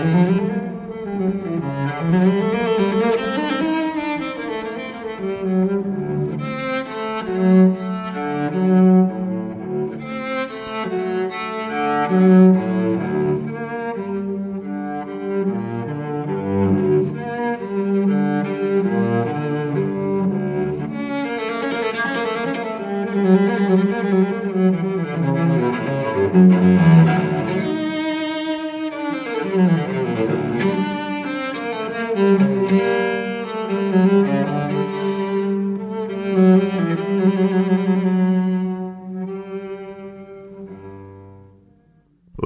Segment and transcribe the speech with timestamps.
[0.00, 0.59] Mm-hmm.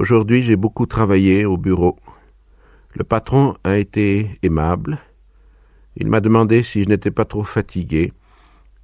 [0.05, 1.97] Aujourd'hui, j'ai beaucoup travaillé au bureau.
[2.93, 4.99] Le patron a été aimable.
[5.97, 8.13] Il m'a demandé si je n'étais pas trop fatigué,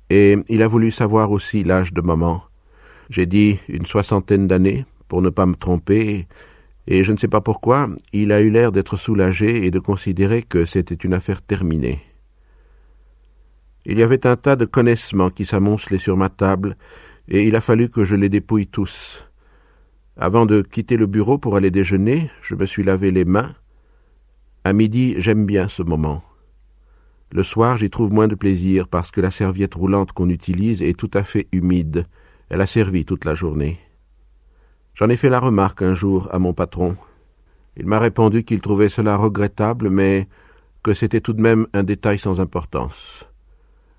[0.10, 2.42] et il a voulu savoir aussi l'âge de maman.
[3.12, 6.26] J'ai dit une soixantaine d'années, pour ne pas me tromper,
[6.88, 10.42] et je ne sais pas pourquoi, il a eu l'air d'être soulagé et de considérer
[10.42, 12.02] que c'était une affaire terminée.
[13.86, 16.78] Il y avait un tas de connaissements qui s'amoncelaient sur ma table,
[17.28, 19.28] et il a fallu que je les dépouille tous.
[20.18, 23.56] Avant de quitter le bureau pour aller déjeuner, je me suis lavé les mains.
[24.64, 26.22] À midi, j'aime bien ce moment.
[27.32, 30.98] Le soir, j'y trouve moins de plaisir parce que la serviette roulante qu'on utilise est
[30.98, 32.06] tout à fait humide.
[32.50, 33.80] Elle a servi toute la journée.
[34.96, 36.98] J'en ai fait la remarque un jour à mon patron.
[37.78, 40.28] Il m'a répondu qu'il trouvait cela regrettable, mais
[40.84, 43.26] que c'était tout de même un détail sans importance.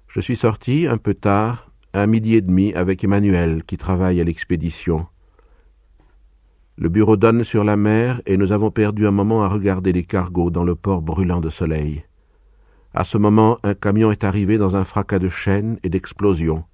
[0.09, 4.25] Je suis sorti un peu tard, à midi et demi, avec Emmanuel, qui travaille à
[4.25, 5.07] l'expédition.
[6.83, 10.03] Le bureau donne sur la mer et nous avons perdu un moment à regarder les
[10.03, 12.03] cargos dans le port brûlant de soleil.
[12.93, 16.65] À ce moment, un camion est arrivé dans un fracas de chaînes et d'explosions.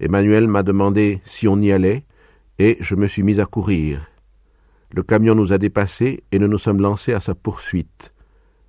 [0.00, 2.04] Emmanuel m'a demandé si on y allait,
[2.58, 4.00] et je me suis mis à courir.
[4.92, 8.14] Le camion nous a dépassés et nous nous sommes lancés à sa poursuite.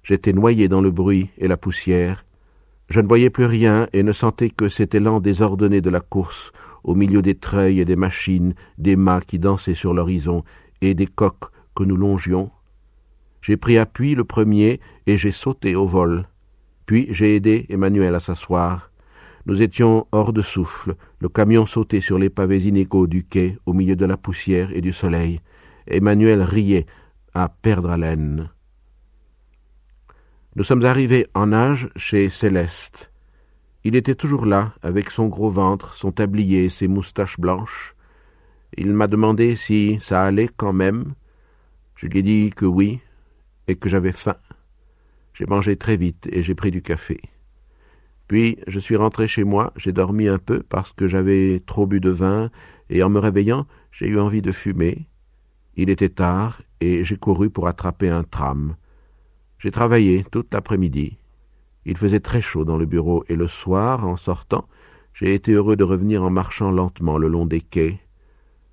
[0.04, 2.26] J'étais noyé dans le bruit et la poussière.
[2.90, 6.52] Je ne voyais plus rien et ne sentais que cet élan désordonné de la course
[6.84, 10.44] au milieu des treuils et des machines, des mâts qui dansaient sur l'horizon,
[10.82, 12.52] et des coques que nous longions.
[13.42, 16.28] J'ai pris appui le premier, et j'ai sauté au vol.
[16.86, 18.92] Puis j'ai aidé Emmanuel à s'asseoir.
[19.46, 23.74] Nous étions hors de souffle, le camion sautait sur les pavés inégaux du quai, au
[23.74, 25.42] milieu de la poussière et du soleil.
[25.88, 26.86] Emmanuel riait,
[27.34, 28.50] à perdre haleine.
[30.56, 33.09] Nous sommes arrivés en nage chez Céleste.
[33.86, 37.96] Il était toujours là, avec son gros ventre, son tablier, ses moustaches blanches.
[38.76, 41.14] Il m'a demandé si ça allait quand même.
[41.96, 43.00] Je lui ai dit que oui,
[43.68, 44.36] et que j'avais faim.
[45.34, 47.22] J'ai mangé très vite et j'ai pris du café.
[48.28, 52.02] Puis je suis rentré chez moi, j'ai dormi un peu parce que j'avais trop bu
[52.02, 52.52] de vin,
[52.90, 55.08] et en me réveillant, j'ai eu envie de fumer.
[55.76, 58.76] Il était tard, et j'ai couru pour attraper un tram.
[59.58, 61.18] J'ai travaillé toute l'après-midi.
[61.86, 64.68] Il faisait très chaud dans le bureau, et le soir, en sortant,
[65.14, 68.00] j'ai été heureux de revenir en marchant lentement le long des quais.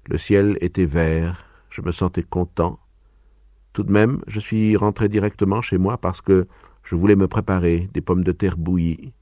[0.06, 2.78] Le ciel était vert, je me sentais content.
[3.72, 6.46] Tout de même, je suis rentré directement chez moi parce que
[6.84, 9.12] je voulais me préparer des pommes de terre bouillies.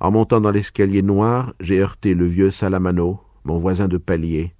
[0.00, 4.54] En montant dans l'escalier noir, j'ai heurté le vieux Salamano, mon voisin de palier.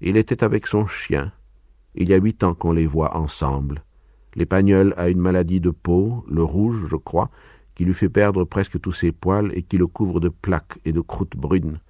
[0.00, 1.32] Il était avec son chien.
[1.94, 3.82] Il y a huit ans qu'on les voit ensemble.
[4.34, 7.30] L'épagnol a une maladie de peau, le rouge, je crois,
[7.74, 10.92] qui lui fait perdre presque tous ses poils et qui le couvre de plaques et
[10.92, 11.80] de croûtes brunes.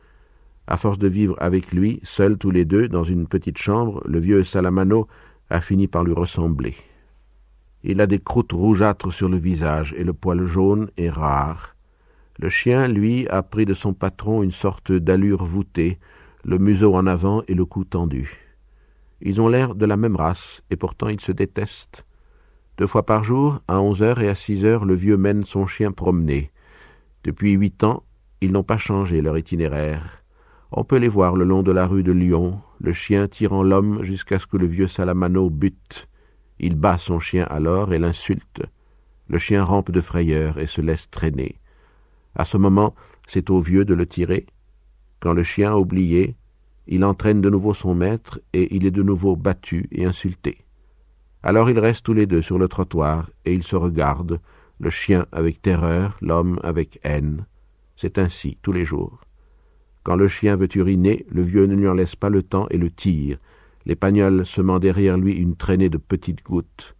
[0.67, 4.21] À force de vivre avec lui, seuls tous les deux, dans une petite chambre, le
[4.21, 5.09] vieux Salamano
[5.51, 6.77] a fini par lui ressembler.
[7.83, 11.75] Il a des croûtes rougeâtres sur le visage et le poil jaune est rare.
[12.39, 15.99] Le chien, lui, a pris de son patron une sorte d'allure voûtée,
[16.45, 18.39] le museau en avant et le cou tendu.
[19.21, 22.05] Ils ont l'air de la même race, et pourtant ils se détestent.
[22.81, 25.67] Deux fois par jour, à onze heures et à six heures, le vieux mène son
[25.67, 26.51] chien promener.
[27.25, 28.05] Depuis huit ans,
[28.41, 30.23] ils n'ont pas changé leur itinéraire.
[30.73, 34.03] On peut les voir le long de la rue de Lyon, le chien tirant l'homme
[34.03, 36.09] jusqu'à ce que le vieux Salamano bute.
[36.59, 38.63] Il bat son chien alors et l'insulte.
[39.29, 41.57] Le chien rampe de frayeur et se laisse traîner.
[42.35, 42.95] À ce moment,
[43.29, 44.47] c'est au vieux de le tirer.
[45.21, 46.35] Quand le chien a oublié,
[46.87, 50.65] il entraîne de nouveau son maître et il est de nouveau battu et insulté.
[51.43, 54.41] Alors ils restent tous les deux sur le trottoir, et ils se regardent,
[54.79, 57.47] le chien avec terreur, l'homme avec haine.
[57.97, 59.21] C'est ainsi, tous les jours.
[60.03, 62.79] Quand le chien veut uriner, le vieux ne lui en laisse pas le temps et
[62.79, 63.39] le tire,
[63.85, 66.95] l'épagnol semant derrière lui une traînée de petites gouttes.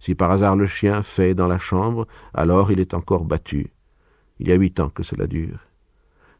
[0.00, 3.70] Si par hasard le chien fait dans la chambre, alors il est encore battu.
[4.40, 5.60] Il y a huit ans que cela dure.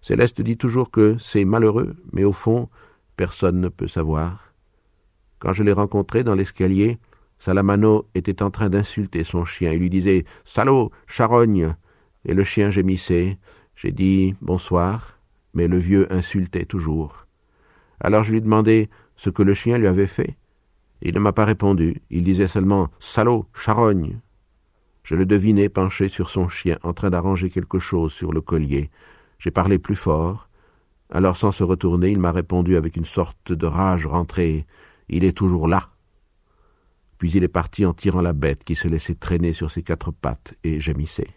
[0.00, 2.68] Céleste dit toujours que c'est malheureux, mais au fond,
[3.16, 4.52] personne ne peut savoir.
[5.38, 6.98] Quand je l'ai rencontré dans l'escalier,
[7.44, 9.72] Salamano était en train d'insulter son chien.
[9.72, 11.74] Il lui disait Salaud, charogne
[12.24, 13.36] Et le chien gémissait.
[13.74, 15.18] J'ai dit bonsoir,
[15.52, 17.26] mais le vieux insultait toujours.
[17.98, 20.36] Alors je lui demandai ce que le chien lui avait fait.
[21.00, 22.00] Il ne m'a pas répondu.
[22.10, 24.20] Il disait seulement Salaud, charogne.
[25.02, 28.88] Je le devinais penché sur son chien, en train d'arranger quelque chose sur le collier.
[29.40, 30.48] J'ai parlé plus fort.
[31.10, 34.64] Alors, sans se retourner, il m'a répondu avec une sorte de rage rentrée.
[35.08, 35.91] Il est toujours là.
[37.22, 40.10] Puis il est parti en tirant la bête qui se laissait traîner sur ses quatre
[40.10, 41.30] pattes et gémissait.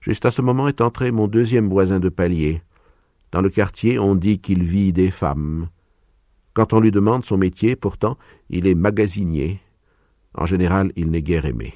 [0.00, 2.62] Juste à ce moment est entré mon deuxième voisin de palier.
[3.30, 5.68] Dans le quartier, on dit qu'il vit des femmes.
[6.52, 8.18] Quand on lui demande son métier, pourtant,
[8.50, 9.60] il est magasinier.
[10.34, 11.72] En général, il n'est guère aimé.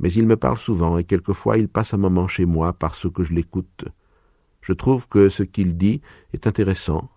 [0.00, 3.22] Mais il me parle souvent, et quelquefois il passe un moment chez moi parce que
[3.22, 3.84] je l'écoute.
[4.62, 6.00] Je trouve que ce qu'il dit
[6.32, 7.10] est intéressant.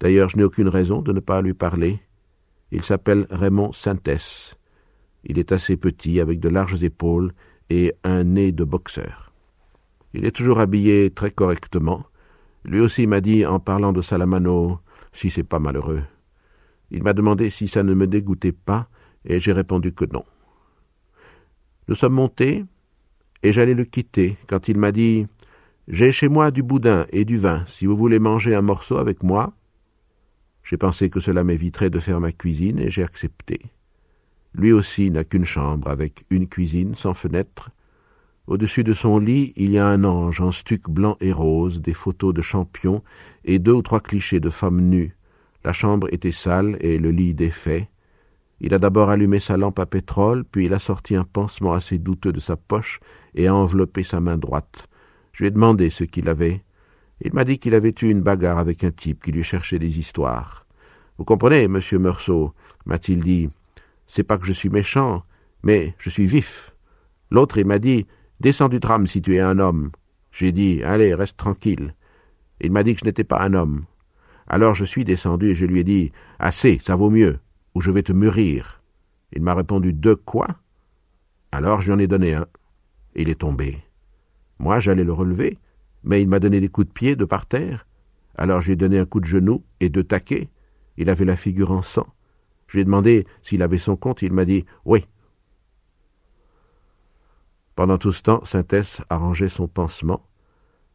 [0.00, 2.02] D'ailleurs, je n'ai aucune raison de ne pas lui parler.
[2.72, 4.56] Il s'appelle Raymond Sintès.
[5.24, 7.32] Il est assez petit, avec de larges épaules
[7.70, 9.32] et un nez de boxeur.
[10.14, 12.06] Il est toujours habillé très correctement.
[12.64, 14.80] Lui aussi m'a dit, en parlant de Salamano,
[15.12, 16.02] si c'est pas malheureux.
[16.90, 18.88] Il m'a demandé si ça ne me dégoûtait pas,
[19.24, 20.24] et j'ai répondu que non.
[21.88, 22.64] Nous sommes montés,
[23.42, 25.26] et j'allais le quitter, quand il m'a dit
[25.88, 29.22] J'ai chez moi du boudin et du vin, si vous voulez manger un morceau avec
[29.22, 29.52] moi.
[30.66, 33.60] J'ai pensé que cela m'éviterait de faire ma cuisine et j'ai accepté.
[34.52, 37.70] Lui aussi n'a qu'une chambre avec une cuisine sans fenêtre.
[38.48, 41.94] Au-dessus de son lit, il y a un ange en stuc blanc et rose, des
[41.94, 43.04] photos de champions
[43.44, 45.16] et deux ou trois clichés de femmes nues.
[45.64, 47.88] La chambre était sale et le lit défait.
[48.60, 51.98] Il a d'abord allumé sa lampe à pétrole, puis il a sorti un pansement assez
[51.98, 52.98] douteux de sa poche
[53.36, 54.88] et a enveloppé sa main droite.
[55.32, 56.64] Je lui ai demandé ce qu'il avait.
[57.20, 59.98] Il m'a dit qu'il avait eu une bagarre avec un type qui lui cherchait des
[59.98, 60.66] histoires.
[61.18, 62.52] Vous comprenez, monsieur Meursault,
[62.84, 63.48] m'a-t-il dit.
[64.06, 65.24] C'est pas que je suis méchant,
[65.62, 66.74] mais je suis vif.
[67.30, 68.06] L'autre, il m'a dit,
[68.40, 69.90] descends du tram si tu es un homme.
[70.30, 71.94] J'ai dit, allez, reste tranquille.
[72.60, 73.86] Il m'a dit que je n'étais pas un homme.
[74.46, 77.38] Alors je suis descendu et je lui ai dit, assez, ça vaut mieux,
[77.74, 78.82] ou je vais te mûrir.
[79.32, 80.46] Il m'a répondu, de quoi?
[81.50, 82.46] Alors je lui en ai donné un.
[83.14, 83.82] Il est tombé.
[84.58, 85.58] Moi, j'allais le relever,
[86.06, 87.86] mais il m'a donné des coups de pied de par terre.
[88.36, 90.48] Alors je lui ai donné un coup de genou et deux taquets.
[90.96, 92.06] Il avait la figure en sang.
[92.68, 95.06] Je lui ai demandé s'il avait son compte, il m'a dit oui.
[97.74, 100.26] Pendant tout ce temps, Synthèse arrangeait son pansement.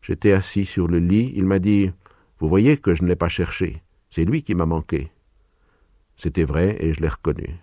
[0.02, 1.92] J'étais assis sur le lit, il m'a dit
[2.40, 5.12] Vous voyez que je ne l'ai pas cherché, c'est lui qui m'a manqué.
[6.18, 7.60] C'était vrai, et je l'ai reconnu.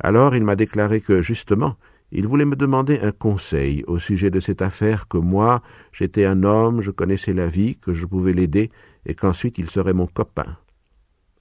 [0.00, 1.76] Alors il m'a déclaré que, justement,
[2.12, 5.62] il voulait me demander un conseil au sujet de cette affaire, que moi,
[5.92, 8.70] j'étais un homme, je connaissais la vie, que je pouvais l'aider,
[9.06, 10.56] et qu'ensuite il serait mon copain.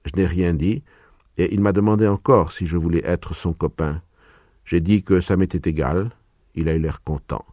[0.05, 0.83] Je n'ai rien dit,
[1.37, 4.01] et il m'a demandé encore si je voulais être son copain.
[4.65, 6.11] J'ai dit que ça m'était égal.
[6.55, 7.45] Il a eu l'air content.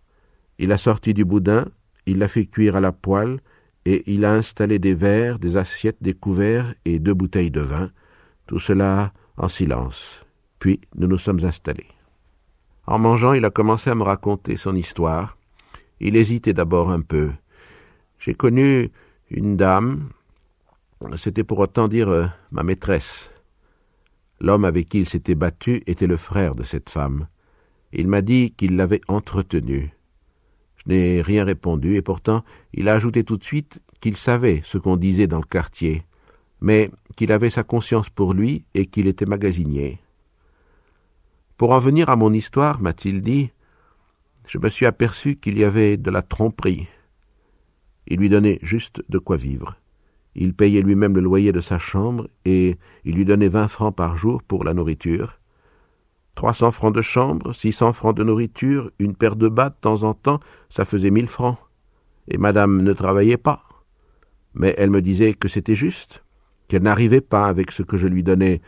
[0.59, 1.67] Il a sorti du boudin,
[2.06, 3.41] il l'a fait cuire à la poêle,
[3.87, 7.91] et il a installé des verres, des assiettes, des couverts et deux bouteilles de vin,
[8.47, 10.23] tout cela en silence.
[10.59, 11.89] Puis nous nous sommes installés.
[12.91, 15.37] En mangeant, il a commencé à me raconter son histoire.
[16.01, 17.31] Il hésitait d'abord un peu.
[18.19, 18.91] J'ai connu
[19.31, 20.09] une dame,
[21.17, 23.31] c'était pour autant dire euh, ma maîtresse.
[24.41, 27.29] L'homme avec qui il s'était battu était le frère de cette femme.
[27.93, 29.94] Il m'a dit qu'il l'avait entretenue.
[30.79, 32.43] Je n'ai rien répondu, et pourtant
[32.75, 36.03] il a ajouté tout de suite qu'il savait ce qu'on disait dans le quartier,
[36.61, 40.01] mais qu'il avait sa conscience pour lui et qu'il était magasinier.
[41.60, 43.50] Pour en venir à mon histoire, m'a-t-il dit,
[44.46, 46.88] je me suis aperçu qu'il y avait de la tromperie.
[48.06, 49.76] Il lui donnait juste de quoi vivre.
[50.34, 54.17] Il payait lui-même le loyer de sa chambre et il lui donnait vingt francs par
[54.17, 55.38] jour pour la nourriture.
[56.34, 59.76] Trois cents francs de chambre, six cents francs de nourriture, une paire de bas de
[59.82, 60.40] temps en temps,
[60.70, 61.58] ça faisait mille francs.
[62.29, 63.64] Et madame ne travaillait pas.
[64.55, 66.24] Mais elle me disait que c'était juste,
[66.69, 68.62] qu'elle n'arrivait pas avec ce que je lui donnais.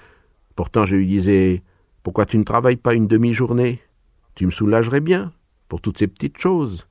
[0.56, 1.62] Pourtant je lui disais
[2.02, 3.80] pourquoi tu ne travailles pas une demi-journée?
[4.34, 5.32] Tu me soulagerais bien,
[5.68, 6.86] pour toutes ces petites choses.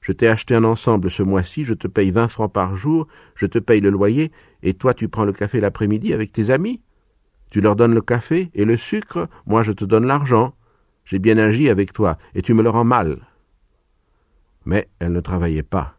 [0.00, 3.46] Je t'ai acheté un ensemble ce mois-ci, je te paye vingt francs par jour, je
[3.46, 6.80] te paye le loyer, et toi tu prends le café l'après-midi avec tes amis.
[7.50, 10.54] Tu leur donnes le café et le sucre, moi je te donne l'argent.
[11.04, 13.26] J'ai bien agi avec toi, et tu me le rends mal.
[14.64, 15.96] Mais elle ne travaillait pas.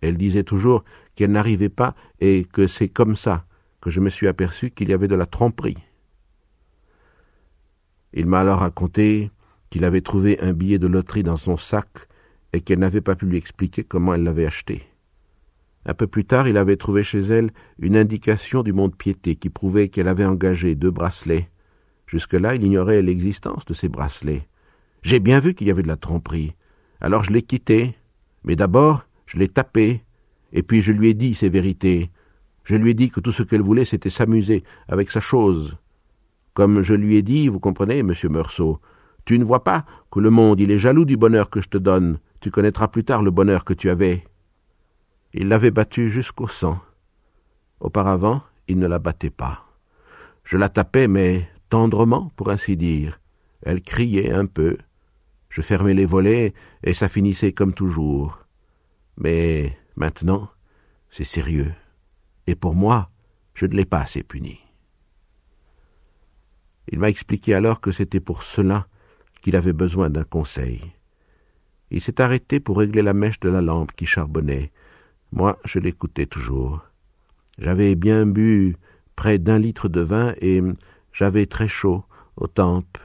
[0.00, 3.44] Elle disait toujours qu'elle n'arrivait pas et que c'est comme ça
[3.80, 5.78] que je me suis aperçu qu'il y avait de la tromperie.
[8.12, 9.30] Il m'a alors raconté
[9.70, 11.88] qu'il avait trouvé un billet de loterie dans son sac
[12.52, 14.82] et qu'elle n'avait pas pu lui expliquer comment elle l'avait acheté.
[15.84, 19.88] Un peu plus tard, il avait trouvé chez elle une indication du mont-de-piété qui prouvait
[19.88, 21.48] qu'elle avait engagé deux bracelets.
[22.06, 24.48] Jusque-là, il ignorait l'existence de ces bracelets.
[25.02, 26.54] J'ai bien vu qu'il y avait de la tromperie.
[27.00, 27.94] Alors je l'ai quitté.
[28.42, 30.02] Mais d'abord, je l'ai tapé.
[30.52, 32.10] Et puis je lui ai dit ces vérités.
[32.64, 35.76] Je lui ai dit que tout ce qu'elle voulait, c'était s'amuser avec sa chose.
[36.56, 38.80] Comme je lui ai dit, vous comprenez, monsieur Meursault,
[39.26, 41.76] tu ne vois pas que le monde, il est jaloux du bonheur que je te
[41.76, 42.18] donne.
[42.40, 44.24] Tu connaîtras plus tard le bonheur que tu avais.
[45.34, 46.78] Il l'avait battue jusqu'au sang.
[47.78, 49.66] Auparavant, il ne la battait pas.
[50.44, 53.20] Je la tapais, mais tendrement, pour ainsi dire.
[53.60, 54.78] Elle criait un peu.
[55.50, 58.38] Je fermais les volets, et ça finissait comme toujours.
[59.18, 60.48] Mais maintenant,
[61.10, 61.74] c'est sérieux.
[62.46, 63.10] Et pour moi,
[63.52, 64.65] je ne l'ai pas assez puni.
[66.88, 68.86] Il m'a expliqué alors que c'était pour cela
[69.42, 70.92] qu'il avait besoin d'un conseil.
[71.90, 74.72] Il s'est arrêté pour régler la mèche de la lampe qui charbonnait.
[75.32, 76.82] Moi, je l'écoutais toujours.
[77.58, 78.76] J'avais bien bu
[79.14, 80.60] près d'un litre de vin et
[81.12, 82.04] j'avais très chaud
[82.36, 82.98] aux tempes.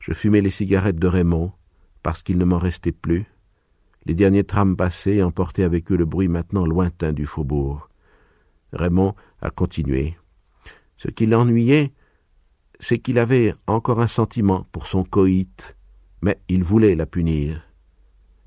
[0.00, 1.52] Je fumais les cigarettes de Raymond
[2.02, 3.26] parce qu'il ne m'en restait plus.
[4.04, 7.88] Les derniers trams passaient emportaient avec eux le bruit maintenant lointain du faubourg.
[8.72, 10.16] Raymond a continué.
[10.96, 11.92] Ce qui l'ennuyait,
[12.80, 15.76] c'est qu'il avait encore un sentiment pour son coït,
[16.22, 17.62] mais il voulait la punir.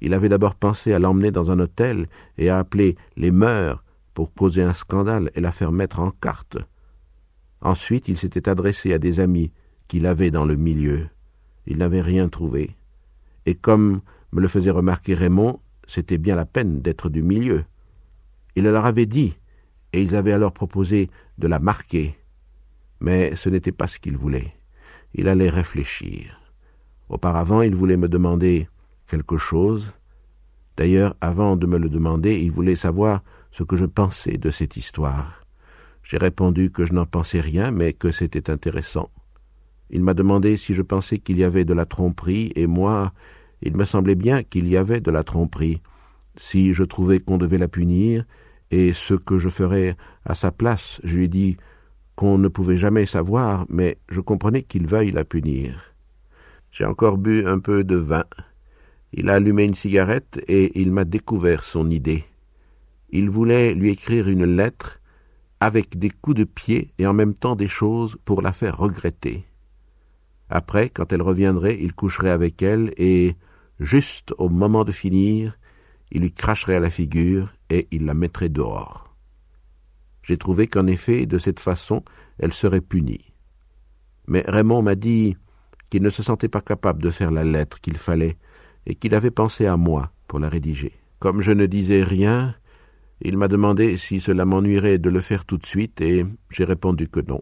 [0.02, 2.08] Il avait d'abord pensé à l'emmener dans un hôtel
[2.38, 3.84] et à appeler les mœurs
[4.14, 6.58] pour causer un scandale et la faire mettre en carte.
[7.62, 9.52] Ensuite, il s'était adressé à des amis
[9.88, 11.08] qu'il avait dans le milieu.
[11.68, 12.76] Il n'avait rien trouvé.
[13.46, 17.64] Et comme me le faisait remarquer Raymond, c'était bien la peine d'être du milieu.
[18.56, 19.36] Il leur avait dit,
[19.94, 22.16] et ils avaient alors proposé de la marquer.
[23.02, 24.54] Mais ce n'était pas ce qu'il voulait.
[25.14, 26.40] Il allait réfléchir.
[27.10, 28.70] Auparavant, il voulait me demander
[29.10, 29.92] quelque chose.
[30.78, 34.78] D'ailleurs, avant de me le demander, il voulait savoir ce que je pensais de cette
[34.78, 35.46] histoire.
[36.04, 39.10] J'ai répondu que je n'en pensais rien, mais que c'était intéressant.
[39.90, 43.14] Il m'a demandé si je pensais qu'il y avait de la tromperie, et moi,
[43.62, 45.82] il me semblait bien qu'il y avait de la tromperie.
[46.38, 48.26] Si je trouvais qu'on devait la punir,
[48.70, 51.58] et ce que je ferais à sa place, je lui ai dit
[52.22, 55.96] qu'on ne pouvait jamais savoir, mais je comprenais qu'il veuille la punir.
[56.70, 58.26] J'ai encore bu un peu de vin.
[59.12, 62.24] Il a allumé une cigarette et il m'a découvert son idée.
[63.10, 65.00] Il voulait lui écrire une lettre
[65.60, 69.44] avec des coups de pied et en même temps des choses pour la faire regretter.
[70.48, 73.36] Après, quand elle reviendrait, il coucherait avec elle et,
[73.80, 75.58] juste au moment de finir,
[76.12, 79.11] il lui cracherait à la figure et il la mettrait dehors.
[80.24, 82.04] J'ai trouvé qu'en effet, de cette façon,
[82.40, 83.34] elle serait punie.
[84.28, 85.36] Mais Raymond m'a dit
[85.90, 88.38] qu'il ne se sentait pas capable de faire la lettre qu'il fallait
[88.86, 90.94] et qu'il avait pensé à moi pour la rédiger.
[91.20, 92.56] Comme je ne disais rien,
[93.22, 97.08] il m'a demandé si cela m'ennuierait de le faire tout de suite, et j'ai répondu
[97.08, 97.42] que non.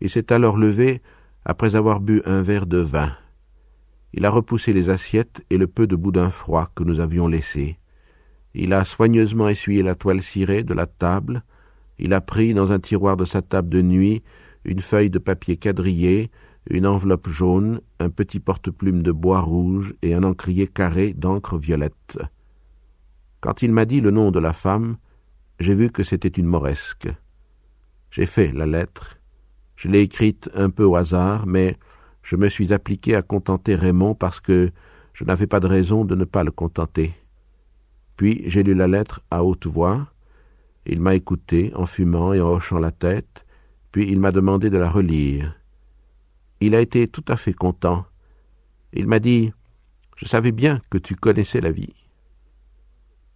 [0.00, 1.00] Il s'est alors levé
[1.44, 3.12] après avoir bu un verre de vin.
[4.12, 7.78] Il a repoussé les assiettes et le peu de boudin froid que nous avions laissé.
[8.54, 11.42] Il a soigneusement essuyé la toile cirée de la table.
[11.98, 14.22] Il a pris dans un tiroir de sa table de nuit
[14.64, 16.30] une feuille de papier quadrillé,
[16.70, 22.18] une enveloppe jaune, un petit porte-plume de bois rouge et un encrier carré d'encre violette.
[23.40, 24.96] Quand il m'a dit le nom de la femme,
[25.58, 27.08] j'ai vu que c'était une moresque.
[28.10, 29.18] J'ai fait la lettre.
[29.74, 31.76] Je l'ai écrite un peu au hasard, mais
[32.22, 34.70] je me suis appliqué à contenter Raymond parce que
[35.12, 37.14] je n'avais pas de raison de ne pas le contenter.
[38.22, 40.06] Puis j'ai lu la lettre à haute voix.
[40.86, 43.44] Il m'a écouté en fumant et en hochant la tête,
[43.90, 45.56] puis il m'a demandé de la relire.
[46.60, 48.06] Il a été tout à fait content.
[48.92, 49.52] Il m'a dit
[50.14, 51.96] Je savais bien que tu connaissais la vie.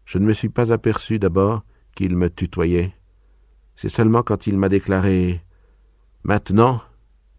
[0.04, 1.64] Je ne me suis pas aperçu d'abord
[1.96, 2.94] qu'il me tutoyait.
[3.74, 5.42] C'est seulement quand il m'a déclaré
[6.22, 6.80] Maintenant,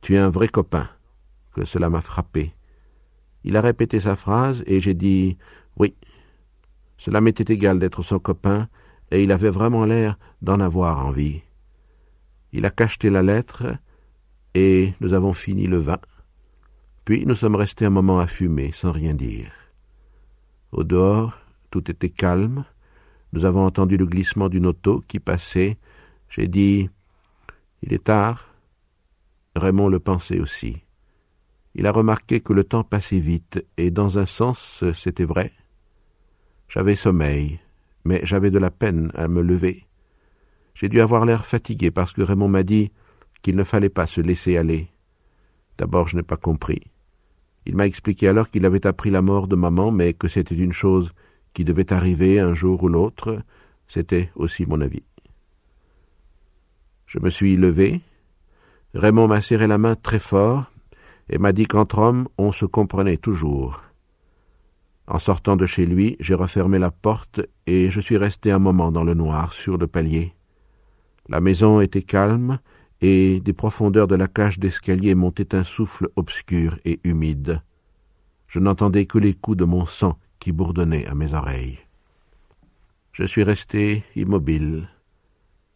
[0.02, 0.90] tu es un vrai copain
[1.54, 2.54] que cela m'a frappé.
[3.46, 5.38] Il a répété sa phrase et j'ai dit
[5.78, 5.96] Oui.
[6.98, 8.68] Cela m'était égal d'être son copain
[9.12, 11.42] et il avait vraiment l'air d'en avoir envie.
[12.52, 13.78] Il a cacheté la lettre
[14.54, 16.00] et nous avons fini le vin.
[17.06, 19.52] Puis nous sommes restés un moment à fumer sans rien dire.
[20.72, 21.38] Au dehors,
[21.72, 22.66] tout était calme.
[23.34, 25.78] Nous avons entendu le glissement d'une auto qui passait.
[26.30, 26.90] J'ai dit
[27.82, 28.54] Il est tard.
[29.56, 30.78] Raymond le pensait aussi.
[31.76, 35.54] Il a remarqué que le temps passait vite, et dans un sens c'était vrai.
[36.70, 37.60] J'avais sommeil,
[38.04, 39.86] mais j'avais de la peine à me lever.
[40.76, 42.92] J'ai dû avoir l'air fatigué parce que Raymond m'a dit
[43.42, 44.90] qu'il ne fallait pas se laisser aller.
[45.78, 46.82] D'abord je n'ai pas compris.
[47.66, 50.74] Il m'a expliqué alors qu'il avait appris la mort de maman, mais que c'était une
[50.74, 51.12] chose
[51.54, 53.42] qui devait arriver un jour ou l'autre,
[53.88, 55.04] c'était aussi mon avis.
[57.08, 58.02] Je me suis levé.
[58.94, 60.66] Raymond m'a serré la main très fort
[61.30, 63.82] et m'a dit qu'entre hommes on se comprenait toujours.
[65.08, 68.92] En sortant de chez lui, j'ai refermé la porte et je suis resté un moment
[68.92, 70.34] dans le noir sur le palier.
[71.30, 72.60] La maison était calme
[73.00, 77.62] et des profondeurs de la cage d'escalier montait un souffle obscur et humide.
[78.48, 81.80] Je n'entendais que les coups de mon sang qui bourdonnaient à mes oreilles.
[83.14, 84.90] Je suis resté immobile,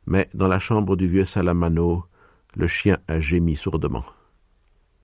[0.06, 2.06] mais dans la chambre du vieux Salamano,
[2.56, 4.04] le chien a gémi sourdement.